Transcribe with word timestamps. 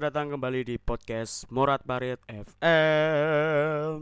Selamat 0.00 0.16
datang 0.16 0.32
kembali 0.32 0.60
di 0.64 0.80
podcast 0.80 1.44
Morat 1.52 1.84
Parit 1.84 2.16
FM. 2.24 4.00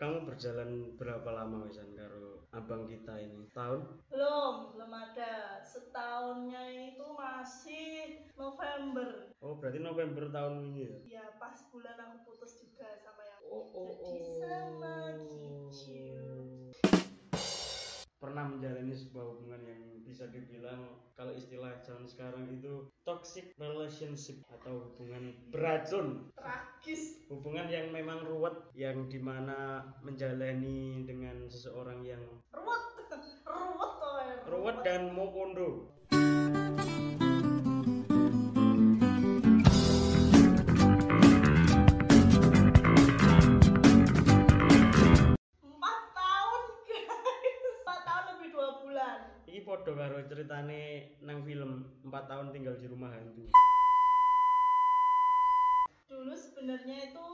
Kamu 0.00 0.24
berjalan 0.24 0.96
berapa 0.96 1.28
lama 1.28 1.68
wisan 1.68 1.92
karo 1.92 2.48
abang 2.48 2.88
kita 2.88 3.20
ini? 3.20 3.52
Tahun? 3.52 3.84
Belum, 4.08 4.72
belum 4.72 4.96
ada. 4.96 5.60
Setahunnya 5.60 6.72
itu 6.72 7.04
masih 7.12 8.24
November. 8.32 9.28
Oh, 9.44 9.60
berarti 9.60 9.76
November 9.76 10.32
tahun 10.32 10.72
ini 10.72 10.88
ya? 10.88 11.20
Ya, 11.20 11.36
pas 11.36 11.60
bulan 11.68 12.00
aku 12.00 12.32
putus 12.32 12.64
juga 12.64 12.96
sama 12.96 13.20
yang 13.20 13.44
Oh, 13.44 13.68
oh, 13.76 13.92
Jadi 13.92 14.24
oh. 14.24 14.40
sama 14.40 15.20
kicau. 15.20 16.48
Pernah 18.16 18.44
menjalani 18.48 18.96
sebuah 18.96 19.36
hubungan 19.36 19.68
yang 19.68 19.69
dibilang 20.32 20.96
kalau 21.18 21.36
istilah 21.36 21.76
zaman 21.84 22.08
sekarang 22.08 22.48
itu 22.48 22.88
toxic 23.04 23.52
relationship 23.60 24.40
atau 24.48 24.88
hubungan 24.88 25.36
beracun. 25.52 26.32
Tragis. 26.32 27.20
hubungan 27.28 27.68
yang 27.68 27.92
memang 27.92 28.24
ruwet 28.24 28.56
yang 28.72 29.04
di 29.06 29.20
mana 29.20 29.84
menjalani 30.00 31.04
dengan 31.04 31.44
seseorang 31.46 32.00
yang 32.02 32.24
Ruwet, 32.56 32.84
ruwet 33.52 33.92
ruwet 34.48 34.76
dan 34.82 35.12
mau 35.12 35.28
kondo 35.30 35.99
podo 49.80 49.96
karo 49.96 50.20
ceritane 50.28 51.16
nang 51.24 51.40
film 51.40 51.88
4 52.04 52.12
tahun 52.28 52.52
tinggal 52.52 52.76
di 52.76 52.84
rumah 52.84 53.16
hantu. 53.16 53.48
Dulu 56.04 56.36
sebenarnya 56.36 57.08
itu 57.08 57.28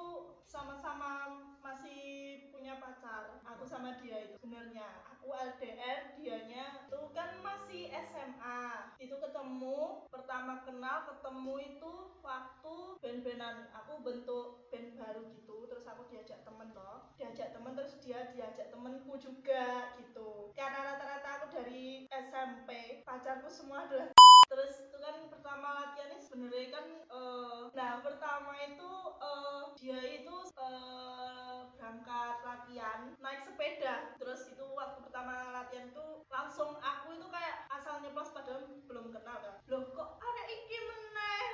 sama-sama 0.46 1.42
masih 1.66 2.46
punya 2.54 2.78
pacar. 2.78 3.42
Aku 3.42 3.66
sama 3.66 3.98
dia 3.98 4.22
itu 4.22 4.38
sebenarnya. 4.38 4.86
Aku 5.18 5.34
LDR, 5.34 6.14
dianya 6.14 6.86
itu 6.86 7.00
kan 7.10 7.42
masih 7.42 7.90
SMA. 7.90 8.94
Itu 9.02 9.18
ketemu, 9.18 10.06
pertama 10.06 10.62
kenal 10.62 11.10
ketemu 11.10 11.54
itu 11.74 11.92
waktu 12.22 12.74
band-bandan. 13.02 13.66
Aku 13.82 13.98
bentuk 14.06 14.70
band 14.70 14.94
baru 14.94 15.26
gitu. 15.34 15.66
Terus 15.66 15.82
aku 15.90 16.06
diajak 16.06 16.46
temen 16.46 16.70
toh. 16.70 17.10
Diajak 17.18 17.50
temen 17.50 17.74
terus 17.74 17.98
dia 17.98 18.30
diajak 18.30 18.70
temenku 18.70 19.18
juga 19.18 19.90
gitu. 19.98 20.54
Karena 20.54 20.94
rata-rata 20.94 21.42
aku 21.42 21.46
dari 21.50 22.06
SMP, 22.06 23.02
pacarku 23.02 23.50
semua 23.50 23.90
adalah 23.90 24.14
terus 24.50 24.78
itu 24.78 24.96
kan 25.02 25.26
pertama 25.26 25.68
latihannya 25.74 26.22
sebenarnya 26.22 26.68
kan 26.70 26.86
eh, 27.02 27.62
nah 27.74 27.98
pertama 27.98 28.54
itu 28.62 28.90
eh, 29.18 29.62
dia 29.74 30.00
itu 30.22 30.36
eh, 30.54 31.55
berangkat 31.76 32.36
latihan 32.42 33.12
naik 33.20 33.44
sepeda. 33.44 34.16
Terus 34.16 34.52
itu 34.52 34.64
waktu 34.74 34.98
pertama 35.04 35.52
latihan 35.52 35.92
itu 35.92 36.24
langsung 36.32 36.76
aku 36.80 37.14
itu 37.14 37.26
kayak 37.28 37.68
asal 37.70 38.00
nyeplos 38.00 38.32
padahal 38.32 38.64
belum 38.88 39.12
kenal 39.12 39.36
kan 39.38 39.54
loh 39.68 39.84
kok 39.92 40.08
ada 40.18 40.42
iki 40.48 40.76
meneh? 40.82 41.44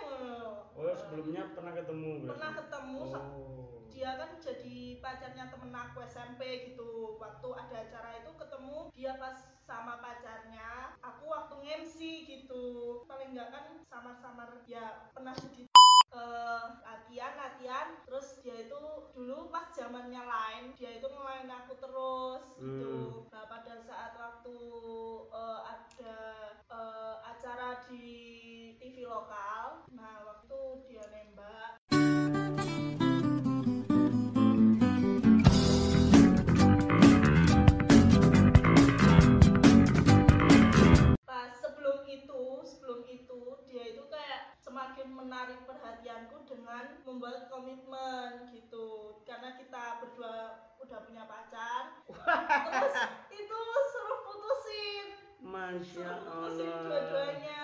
Oh 0.79 0.95
sebelumnya 0.95 1.53
pernah 1.53 1.73
ketemu 1.77 2.11
berarti? 2.25 2.31
pernah 2.33 2.51
ketemu 2.57 3.03
oh. 3.13 3.63
Dia 3.93 4.17
kan 4.17 4.41
jadi 4.41 4.99
pacarnya 5.05 5.53
temen 5.53 5.69
aku 5.69 6.01
SMP 6.09 6.73
gitu. 6.73 7.21
Waktu 7.21 7.49
ada 7.55 7.77
acara 7.77 8.25
itu 8.25 8.33
ketemu 8.41 8.89
dia 8.97 9.13
pas 9.21 9.37
sama 9.69 10.01
pacarnya. 10.01 10.97
Aku 11.05 11.29
waktu 11.29 11.61
MC 11.85 12.25
gitu. 12.25 12.65
Paling 13.05 13.37
enggak 13.37 13.53
kan 13.53 13.67
samar-samar 13.85 14.65
ya 14.65 15.13
pernah 15.13 15.37
jadi 15.37 15.69
eh, 16.13 16.67
latihan 16.83 17.33
latihan 17.37 17.87
terus 18.09 18.41
dia 18.41 18.65
itu 18.65 18.81
dulu 19.13 19.53
zamannya 20.03 20.27
lain 20.27 20.65
dia 20.75 20.99
itu 20.99 21.07
ngelain 21.07 21.47
aku 21.47 21.79
terus 21.79 22.43
gitu 22.59 22.91
menarik 45.43 45.67
perhatianku 45.67 46.47
dengan 46.47 47.03
membuat 47.03 47.51
komitmen 47.51 48.47
gitu. 48.55 49.19
Karena 49.27 49.59
kita 49.59 49.99
berdua 49.99 50.71
udah 50.79 51.03
punya 51.03 51.27
pacar. 51.27 51.99
Terus 52.07 52.95
itu 53.43 53.61
suruh 53.91 54.21
putusin, 54.23 55.07
Masya 55.43 56.11
suruh 56.23 56.47
putusin 56.47 56.71
dua-duanya. 56.87 57.63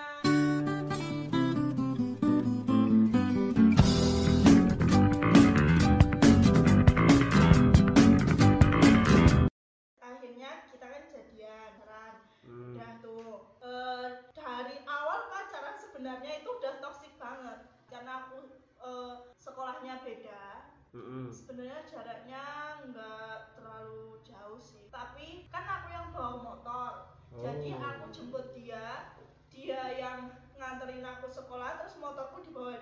Jadi 27.39 27.67
Oh. 27.75 27.87
aku 27.87 28.05
jemput 28.11 28.45
dia 28.51 29.15
dia 29.47 29.81
yang 29.95 30.31
nganterin 30.59 31.03
aku 31.03 31.31
sekolah 31.31 31.79
terus 31.79 31.95
motorku 31.99 32.43
dibawa 32.43 32.75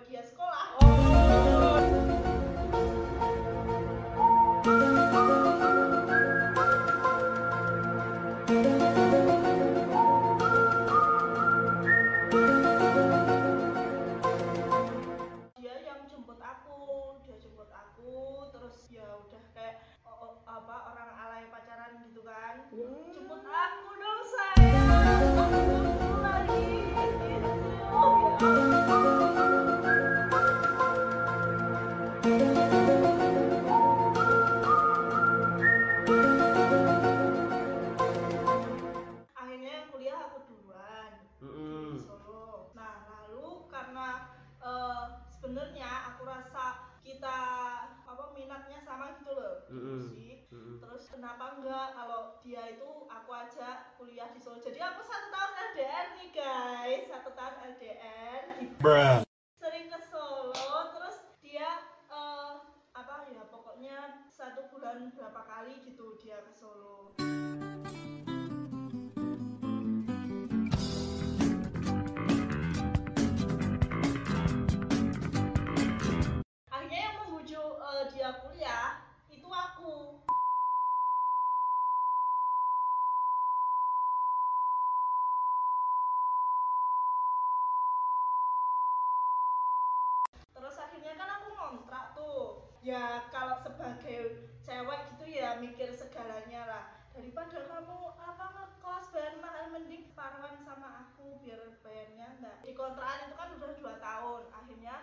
kenapa 51.18 51.58
enggak 51.58 51.98
kalau 51.98 52.38
dia 52.46 52.78
itu 52.78 53.10
aku 53.10 53.30
ajak 53.34 53.98
kuliah 53.98 54.30
di 54.30 54.38
Solo. 54.38 54.62
Jadi 54.62 54.78
aku 54.78 55.02
satu 55.02 55.34
tahun 55.34 55.52
LDR 55.74 56.06
nih 56.14 56.30
guys, 56.30 57.04
satu 57.10 57.34
tahun 57.34 57.56
LDR. 57.74 58.42
Sering 59.58 59.90
ke 59.90 60.00
Solo, 60.06 60.94
terus 60.94 61.18
dia 61.42 61.82
eh, 62.14 62.54
apa 62.94 63.26
ya 63.34 63.50
pokoknya 63.50 64.30
satu 64.30 64.70
bulan 64.70 65.10
berapa 65.18 65.42
kali 65.42 65.82
gitu 65.90 66.22
dia 66.22 66.38
ke 66.46 66.54
Solo. 66.54 67.27
Kamu 97.78 98.10
apa 98.18 98.46
ngekos 98.58 99.14
bayar 99.14 99.38
mahal 99.38 99.70
mending 99.70 100.10
paruan 100.18 100.58
sama 100.66 101.06
aku 101.06 101.38
biar 101.46 101.78
bayarnya 101.86 102.34
enggak 102.42 102.58
di 102.66 102.74
kontrakan 102.74 103.30
itu 103.30 103.36
kan 103.38 103.50
udah 103.54 103.72
dua 103.78 103.94
tahun. 104.02 104.44
Akhirnya 104.50 104.96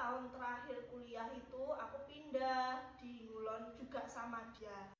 tahun 0.00 0.32
terakhir 0.34 0.90
kuliah 0.90 1.28
itu 1.38 1.64
aku 1.76 2.02
pindah 2.10 2.98
di 2.98 3.30
Ngulon 3.30 3.78
juga 3.78 4.10
sama 4.10 4.50
dia. 4.58 4.90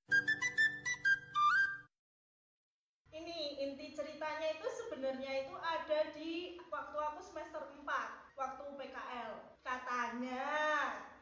Ini 3.11 3.59
inti 3.59 3.91
ceritanya 3.91 4.55
itu 4.55 4.69
sebenarnya 4.71 5.51
itu 5.51 5.57
ada 5.59 6.15
di 6.15 6.63
waktu 6.71 6.95
aku 6.95 7.21
semester 7.27 7.75
4 7.75 8.39
waktu 8.39 8.65
PKL 8.79 9.33
katanya 9.67 10.47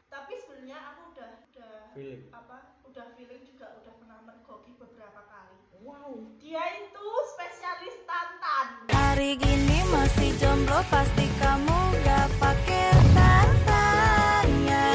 tapi 0.09 0.37
sebenarnya 0.37 0.77
aku 0.93 1.01
udah 1.13 1.31
udah 1.49 1.77
feeling. 1.93 2.29
apa 2.33 2.81
udah 2.85 3.05
feeling 3.13 3.41
juga 3.45 3.77
udah 3.77 3.93
pernah 3.97 4.19
mergoki 4.25 4.73
beberapa 4.77 5.21
kali 5.25 5.57
wow 5.85 6.29
dia 6.49 6.65
itu 6.81 7.09
spesialis 7.29 7.93
tantan. 8.09 8.65
Hari 8.89 9.37
gini 9.37 9.85
masih 9.93 10.33
jomblo 10.41 10.81
pasti 10.89 11.29
kamu 11.37 11.77
gak 12.01 12.25
pakai 12.41 12.89
tantannya. 13.13 14.87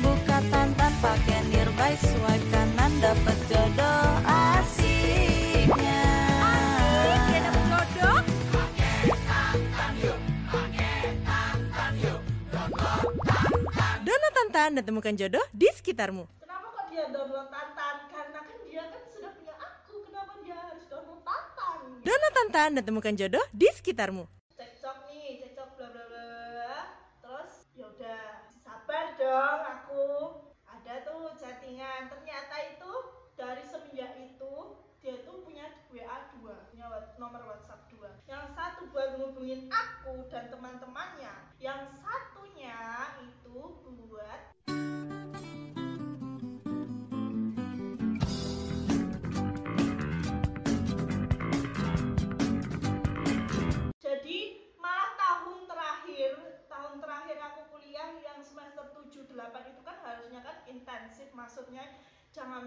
Buka 0.00 0.38
tantan 0.48 0.92
pakai 1.04 1.44
nearby 1.52 1.92
swipe 2.00 2.46
kanan 2.48 2.92
dapet 3.04 3.36
jodoh 3.52 4.24
asiknya. 4.24 6.08
Download 14.00 14.32
Tantan 14.32 14.80
dan 14.80 14.84
temukan 14.88 15.12
jodoh 15.12 15.44
di 15.52 15.68
sekitarmu. 15.68 16.24
kenapa 16.40 16.66
kok 16.72 16.86
dia 16.88 17.04
download 17.12 17.46
tantan 17.52 17.96
karena 18.10 18.40
kan 18.42 18.58
dia 18.66 18.82
kan 18.90 19.02
sudah 19.12 19.30
punya 19.38 19.54
aku 19.54 19.94
kenapa 20.10 20.32
dia 20.42 20.56
harus 20.58 20.82
download 20.90 21.20
Download 22.00 22.32
Tantan 22.32 22.80
dan 22.80 22.84
temukan 22.88 23.12
jodoh 23.12 23.44
di 23.52 23.68
sekitarmu. 23.68 24.24
cekcok 24.56 25.04
nih 25.04 25.44
cekcok 25.44 25.68
bla 25.76 25.88
bla 25.92 26.04
bla 26.08 26.80
terus 27.20 27.68
yaudah 27.76 28.48
sabar 28.56 29.20
dong 29.20 29.60
aku. 29.68 30.08
Ada 30.64 31.04
tuh 31.04 31.36
chattingan. 31.36 32.08
Ternyata 32.08 32.56
itu 32.72 32.92
dari 33.36 33.60
semenjak 33.68 34.16
itu 34.16 34.80
dia 35.04 35.20
tuh 35.28 35.44
punya 35.44 35.68
WA 35.92 36.32
2 36.40 36.72
punya 36.72 36.86
nomor 37.20 37.40
WhatsApp 37.48 37.88
2 37.92 38.28
yang 38.28 38.48
satu 38.52 38.88
buat 38.92 39.16
ngubungin 39.16 39.68
aku 39.72 40.28
dan 40.28 40.52
teman-temannya 40.52 41.32
yang 41.56 41.88
satunya 41.88 42.29
7 59.10 59.34
8 59.34 59.70
itu 59.74 59.80
kan 59.82 59.98
harusnya 60.06 60.40
kan 60.46 60.62
intensif 60.70 61.28
maksudnya 61.34 61.98
jangan 62.30 62.62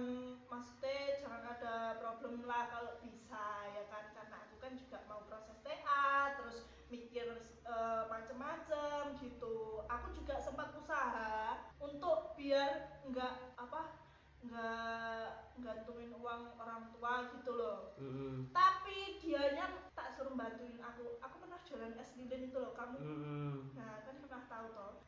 maksudnya 0.51 1.15
jangan 1.23 1.43
ada 1.55 1.95
problem 2.03 2.43
lah 2.43 2.67
kalau 2.67 2.99
bisa 2.99 3.43
ya 3.71 3.83
kan? 3.87 4.11
Karena 4.11 4.43
aku 4.43 4.55
kan 4.59 4.75
juga 4.75 4.97
mau 5.07 5.23
proses 5.23 5.55
TA 5.63 6.35
terus 6.35 6.67
mikir 6.91 7.25
eh, 7.63 8.03
macem-macem 8.11 9.15
gitu. 9.23 9.87
Aku 9.87 10.11
juga 10.11 10.35
sempat 10.43 10.75
usaha 10.75 11.63
untuk 11.79 12.35
biar 12.35 12.99
nggak 13.07 13.55
apa 13.55 14.03
nggak 14.43 15.55
gantungin 15.63 16.11
uang 16.19 16.59
orang 16.59 16.91
tua 16.91 17.31
gitu 17.39 17.55
loh. 17.55 17.95
Mm-mm. 17.95 18.51
tapi 18.51 19.15
dianya 19.23 19.71
tak 19.95 20.11
suruh 20.11 20.35
bantuin 20.35 20.75
aku. 20.83 21.15
Aku 21.23 21.39
pernah 21.39 21.63
jualan 21.63 21.95
es 21.95 22.11
lilin 22.19 22.51
itu 22.51 22.57
loh 22.59 22.75
kamu. 22.75 22.99
Mm-mm. 22.99 23.55
nah 23.79 24.03
kan 24.03 24.19
pernah 24.19 24.43
tahu 24.51 24.67
toh 24.75 25.02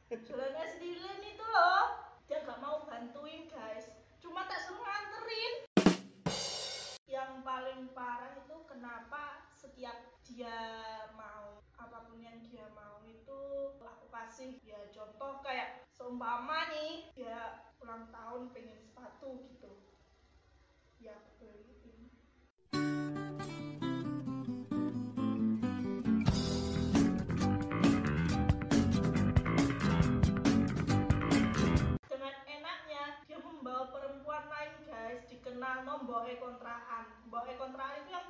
seumpama 16.15 16.71
nih 16.71 17.11
dia 17.11 17.59
ulang 17.83 18.07
tahun 18.07 18.47
pengen 18.55 18.79
sepatu 18.87 19.35
gitu. 19.51 19.83
Ya 21.03 21.11
aku 21.11 21.43
beliin. 21.43 22.07
Dengan 32.07 32.35
enaknya 32.47 33.03
dia 33.27 33.39
membawa 33.43 33.91
perempuan 33.91 34.47
lain 34.47 34.71
guys. 34.87 35.19
Dikenal 35.27 35.83
no 35.83 35.99
mboke 36.07 36.39
kontrakan. 36.39 37.11
Mboke 37.27 37.59
kontrakan 37.59 38.07
itu 38.07 38.15
yang 38.15 38.24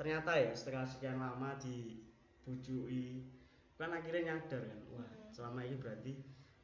ternyata 0.00 0.32
ya 0.32 0.56
setelah 0.56 0.88
sekian 0.88 1.20
lama 1.20 1.60
dibujui 1.60 3.20
kan 3.76 3.92
akhirnya 3.92 4.32
nyadar 4.32 4.64
kan 4.64 4.80
wah 4.88 5.04
Hmm. 5.04 5.28
selama 5.28 5.60
ini 5.60 5.76
berarti 5.76 6.12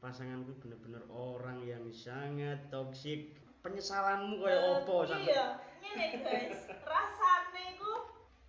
pasanganku 0.01 0.57
bener-bener 0.57 1.05
orang 1.13 1.61
yang 1.61 1.85
sangat 1.93 2.65
toksik 2.73 3.37
penyesalanmu 3.61 4.41
kayak 4.41 4.57
Eh, 4.57 4.73
opo 4.81 4.97
sampai 5.05 5.37
iya. 5.37 5.47
Ini 5.85 6.07
guys 6.19 6.65
rasanya 6.83 7.63
itu 7.77 7.91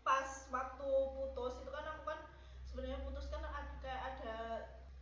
pas 0.01 0.27
waktu 0.49 0.89
putus 1.13 1.53
itu 1.61 1.69
kan 1.69 1.85
aku 1.91 2.03
kan 2.07 2.19
sebenarnya 2.63 2.99
putus 3.03 3.27
kan 3.27 3.43
ada 3.43 3.75
kayak 3.83 4.01
ada 4.15 4.35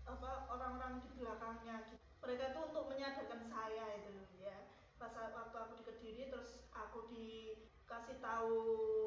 apa 0.04 0.50
orang-orang 0.50 1.00
di 1.06 1.10
belakangnya 1.16 1.86
gitu. 1.90 2.02
Mereka 2.26 2.58
tuh 2.58 2.74
untuk 2.74 2.86
menyadarkan 2.90 3.42
saya 3.46 3.86
itu 4.02 4.12
ya. 4.42 4.58
Pas 4.98 5.14
waktu 5.14 5.56
aku 5.56 5.74
di 5.78 5.84
kediri 5.86 6.24
terus 6.28 6.58
aku 6.74 7.08
dikasih 7.96 8.20
tahu 8.20 8.60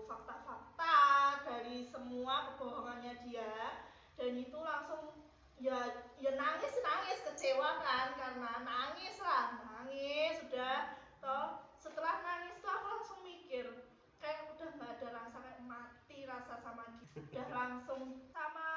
fakta-fakta 0.09 0.97
dari 1.45 1.85
semua 1.93 2.49
kebohongannya 2.49 3.21
dia 3.29 3.85
dan 4.17 4.33
itu 4.33 4.57
langsung 4.65 5.29
ya 5.61 6.09
ya 6.17 6.33
nangis 6.33 6.73
nangis 6.81 7.21
kecewa 7.21 7.85
kan 7.85 8.17
karena 8.17 8.65
nangis 8.65 9.21
lah 9.21 9.61
nangis 9.61 10.41
sudah 10.41 11.05
toh 11.21 11.69
setelah 11.77 12.25
nangis 12.25 12.57
tuh 12.65 12.73
aku 12.73 12.87
langsung 12.89 13.21
mikir 13.21 13.93
kayak 14.25 14.57
udah 14.57 14.73
nggak 14.81 15.05
ada 15.05 15.09
rasa 15.21 15.37
kayak 15.37 15.69
mati 15.69 16.25
rasa 16.25 16.57
sama 16.57 16.89
dia 16.89 17.21
udah 17.29 17.49
langsung 17.53 18.25
sama 18.33 18.69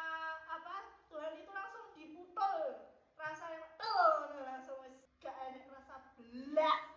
apa 0.44 1.08
Tuhan 1.08 1.39
itu 1.39 1.56
langsung 1.56 1.88
diputol 1.96 2.84
rasa 3.15 3.48
yang 3.48 3.63
tuh 3.80 4.44
langsung 4.44 4.84
gak 5.24 5.39
enak 5.39 5.72
rasa 5.72 6.03
belas 6.20 6.90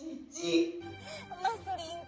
Titi. 0.00 0.80
Mas 1.42 1.60
lindo. 1.76 1.99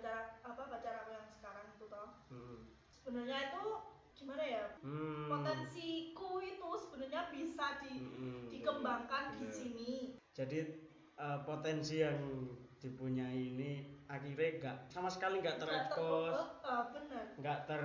Pacar 0.00 0.40
apa 0.40 0.62
pacar 0.64 0.94
aku 1.04 1.10
yang 1.12 1.28
sekarang 1.28 1.66
itu 1.76 1.84
toh 1.92 2.08
Mm. 2.32 2.58
sebenarnya 2.88 3.38
itu 3.52 3.64
gimana 4.16 4.44
ya 4.44 4.64
Hmm. 4.80 5.28
potensiku 5.28 6.40
itu 6.40 6.70
sebenarnya 6.80 7.28
bisa 7.28 7.66
di 7.84 7.92
Mm-mm. 8.00 8.48
dikembangkan 8.48 9.36
di 9.36 9.44
Bener. 9.44 9.52
sini 9.52 9.92
jadi 10.32 10.58
eh, 11.20 11.38
potensi 11.44 12.00
yang 12.00 12.16
dipunyai 12.80 13.52
ini 13.52 13.72
akhirnya 14.08 14.56
nggak 14.56 14.76
sama 14.88 15.12
sekali 15.12 15.44
nggak 15.44 15.60
Nggak 15.60 15.68
terekspos 15.68 16.32
ter- 16.32 16.56
oh, 16.64 16.84
bener 16.96 17.24
nggak 17.36 17.58
ter 17.68 17.82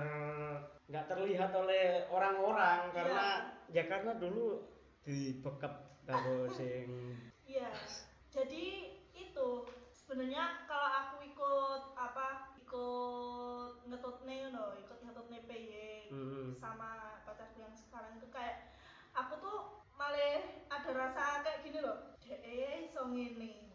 nggak 0.88 1.04
terlihat 1.04 1.50
oleh 1.52 1.84
orang-orang 2.08 2.80
karena 2.96 3.26
ya 3.68 3.84
karena 3.84 4.16
dulu 4.16 4.64
dibekap 5.04 6.00
karo 6.08 6.48
sing 6.56 7.12
Iya, 7.46 7.70
jadi 8.32 8.64
itu 9.14 9.48
sebenarnya 10.06 10.62
kalau 10.70 10.86
aku 10.86 11.16
ikut 11.26 11.82
apa 11.98 12.54
ikut 12.62 13.82
ngetutne 13.90 14.54
no, 14.54 14.78
ikut 14.78 14.98
ngetutne 15.02 15.38
PY 15.50 15.74
Hmm. 16.06 16.54
sama 16.62 17.18
pacarku 17.26 17.58
yang 17.58 17.74
sekarang 17.74 18.14
itu 18.14 18.30
kayak 18.30 18.78
aku 19.10 19.42
tuh 19.42 19.82
malah 19.98 20.38
ada 20.70 20.90
rasa 20.94 21.42
kayak 21.42 21.66
gini 21.66 21.82
loh, 21.82 22.14
DE 22.22 22.86
iso 22.86 23.10
ngene. 23.10 23.66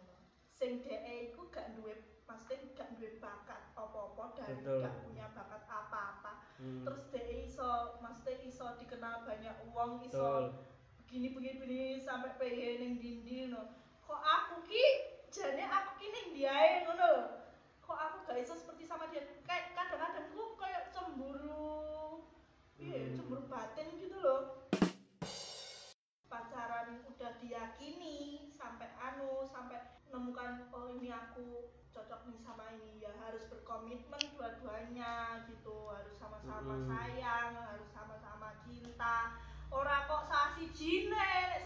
Sing 0.55 0.79
DE 0.79 1.27
iku 1.27 1.51
gak 1.51 1.75
duwe 1.75 2.23
pasti 2.23 2.55
gak 2.71 2.95
duwe 2.95 3.19
bakat 3.19 3.75
apa-apa 3.75 4.31
dan 4.39 4.63
Betul. 4.63 4.79
gak 4.79 4.95
punya 5.03 5.27
bakat 5.35 5.63
apa-apa. 5.67 6.39
Hmm. 6.55 6.87
Terus 6.87 7.03
DE 7.11 7.35
iso 7.51 7.99
mesti 7.99 8.47
iso 8.47 8.79
dikenal 8.79 9.27
banyak 9.27 9.67
uang, 9.75 10.07
iso 10.07 10.55
begini 11.03 11.35
begini 11.35 11.55
begini 11.59 11.87
sampai 11.99 12.39
PH 12.39 12.79
ning 12.79 12.95
dindi 12.95 13.51
no 13.51 13.75
kok 14.07 14.23
aku 14.23 14.63
ki 14.63 15.10
jane 15.31 15.63
aku 15.63 15.91
ki 15.95 16.07
ning 16.11 16.27
diae 16.35 16.83
ngono 16.83 17.07
lho. 17.07 17.23
kok 17.79 17.95
aku 17.95 18.17
gak 18.27 18.43
iso 18.43 18.55
seperti 18.59 18.83
sama 18.83 19.07
dia 19.07 19.23
kayak 19.47 19.71
kadang-kadang 19.71 20.27
ku 20.35 20.59
kayak 20.59 20.91
cemburu 20.91 22.27
iya 22.75 23.07
Hmm. 23.07 23.15
cemburu 23.15 23.43
batin 23.47 23.87
gitu 23.95 24.19
loh 24.19 24.67
pacaran 26.27 26.99
udah 27.07 27.31
diyakini 27.39 28.47
sampai 28.51 28.91
anu 28.99 29.47
sampai 29.47 29.79
menemukan 30.11 30.67
oh 30.75 30.91
ini 30.99 31.07
aku 31.11 31.71
cocok 31.95 32.27
nih 32.27 32.39
sama 32.43 32.67
ini 32.75 33.03
ya 33.03 33.11
harus 33.23 33.47
berkomitmen 33.47 34.23
dua-duanya 34.35 35.47
gitu 35.47 35.91
harus 35.91 36.15
sama-sama 36.19 36.75
Mm-mm. 36.75 36.87
sayang 36.91 37.55
harus 37.55 37.87
sama-sama 37.91 38.55
cinta 38.67 39.35
ora 39.71 40.07
kok 40.07 40.27
sasi 40.27 40.67
jine 40.75 41.27
nek 41.51 41.63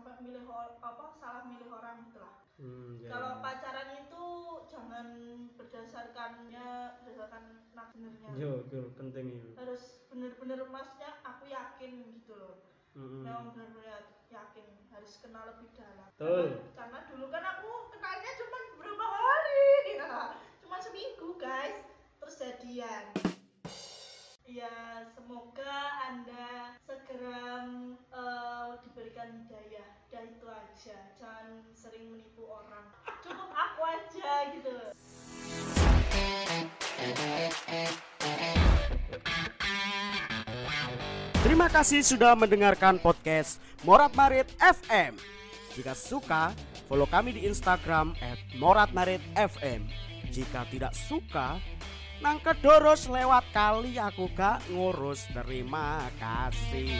sampai 0.00 0.16
milih 0.24 0.48
apa 0.80 1.12
salah 1.20 1.44
milih 1.44 1.68
orang 1.68 2.08
gitu 2.08 2.24
lah. 2.24 2.40
Hmm, 2.56 2.96
ya. 3.04 3.12
kalau 3.12 3.44
pacaran 3.44 4.00
itu 4.00 4.24
jangan 4.72 5.06
berdasarkannya 5.60 6.68
berdasarkan 7.04 7.44
nakdirnya 7.76 8.32
yo 8.40 8.64
yo 8.72 8.88
penting 8.96 9.36
itu. 9.36 9.52
Harus 9.60 10.00
bener-bener 10.08 10.64
maksudnya 10.72 11.20
aku 11.20 11.52
yakin 11.52 12.16
gitu 12.16 12.32
loh. 12.32 12.64
Hmm. 12.96 13.22
yang 13.22 13.52
benar-benar 13.52 14.24
yakin 14.32 14.66
harus 14.88 15.12
kenal 15.20 15.44
lebih 15.52 15.68
dalam. 15.76 16.08
Betul. 16.16 16.48
karena, 16.48 16.64
karena 16.74 16.98
dulu 17.12 17.26
kan 17.28 17.44
aku 17.44 17.70
kenalnya 17.92 18.30
cuma 18.40 18.58
beberapa 18.72 19.04
hari 19.04 19.68
ya 20.00 20.08
cuma 20.64 20.76
seminggu 20.80 21.28
guys. 21.36 21.76
Terus 22.24 22.34
jadian 22.40 23.04
ya 24.50 25.06
semoga 25.14 25.78
anda 26.10 26.74
segera 26.82 27.70
eh, 28.10 28.70
diberikan 28.82 29.30
hidayah 29.46 29.86
dan 30.10 30.26
itu 30.26 30.46
aja 30.50 30.98
jangan 31.22 31.62
sering 31.70 32.10
menipu 32.10 32.50
orang 32.50 32.82
cukup 33.22 33.46
aku 33.54 33.80
aja 33.86 34.32
gitu 34.58 34.76
Terima 41.46 41.70
kasih 41.70 42.02
sudah 42.02 42.34
mendengarkan 42.34 42.98
podcast 42.98 43.62
Morat 43.86 44.12
Marit 44.18 44.50
FM. 44.58 45.14
Jika 45.78 45.94
suka, 45.94 46.52
follow 46.90 47.06
kami 47.06 47.38
di 47.38 47.46
Instagram 47.46 48.18
@moratmaritfm. 48.58 49.80
Jika 50.30 50.68
tidak 50.68 50.92
suka, 50.92 51.56
nang 52.20 52.36
kedoros 52.44 53.08
lewat 53.08 53.48
kali 53.52 53.96
aku 53.96 54.28
gak 54.36 54.60
ngurus. 54.68 55.24
Terima 55.32 56.04
kasih. 56.20 56.92